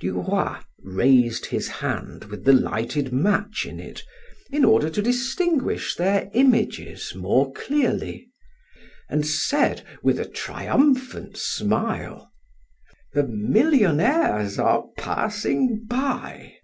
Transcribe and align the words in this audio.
Du 0.00 0.20
Roy 0.20 0.56
raised 0.80 1.46
his 1.46 1.66
hand 1.66 2.24
with 2.26 2.44
the 2.44 2.52
lighted 2.52 3.10
match 3.10 3.64
in 3.64 3.80
it, 3.80 4.04
in 4.52 4.62
order 4.62 4.90
to 4.90 5.00
distinguish 5.00 5.96
their 5.96 6.30
images 6.34 7.14
more 7.14 7.50
clearly, 7.54 8.28
and 9.08 9.26
said, 9.26 9.86
with 10.02 10.20
a 10.20 10.28
triumphant 10.28 11.38
smile: 11.38 12.30
"The 13.14 13.26
millionaires 13.26 14.58
are 14.58 14.84
passing 14.98 15.86
by." 15.86 16.56